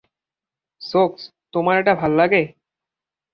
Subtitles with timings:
[0.81, 1.21] সোকস,
[1.53, 2.43] তোমার এটা ভাল্লাগে?